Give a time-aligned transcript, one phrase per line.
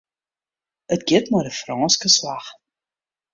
[0.95, 2.49] It giet mei de Frânske slach.